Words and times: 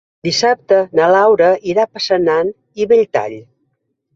Dissabte 0.27 0.77
na 0.99 1.09
Laura 1.15 1.51
irà 1.73 1.85
a 1.89 1.99
Passanant 1.99 2.51
i 2.85 2.89
Belltall. 2.95 3.37